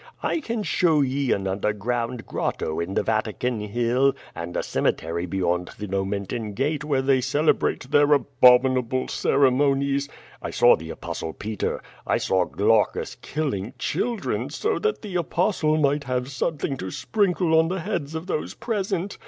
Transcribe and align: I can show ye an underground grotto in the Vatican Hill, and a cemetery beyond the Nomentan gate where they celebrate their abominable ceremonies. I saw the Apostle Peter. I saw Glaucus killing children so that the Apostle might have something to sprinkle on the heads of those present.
I 0.23 0.39
can 0.39 0.63
show 0.63 1.01
ye 1.01 1.31
an 1.31 1.45
underground 1.45 2.25
grotto 2.25 2.79
in 2.79 2.95
the 2.95 3.03
Vatican 3.03 3.59
Hill, 3.59 4.15
and 4.33 4.57
a 4.57 4.63
cemetery 4.63 5.27
beyond 5.27 5.69
the 5.77 5.87
Nomentan 5.87 6.55
gate 6.55 6.83
where 6.83 7.03
they 7.03 7.21
celebrate 7.21 7.81
their 7.91 8.11
abominable 8.13 9.07
ceremonies. 9.09 10.09
I 10.41 10.49
saw 10.49 10.75
the 10.75 10.89
Apostle 10.89 11.33
Peter. 11.33 11.83
I 12.07 12.17
saw 12.17 12.45
Glaucus 12.45 13.13
killing 13.21 13.73
children 13.77 14.49
so 14.49 14.79
that 14.79 15.03
the 15.03 15.17
Apostle 15.17 15.77
might 15.77 16.05
have 16.05 16.31
something 16.31 16.77
to 16.77 16.89
sprinkle 16.89 17.53
on 17.59 17.67
the 17.67 17.81
heads 17.81 18.15
of 18.15 18.25
those 18.25 18.55
present. 18.55 19.19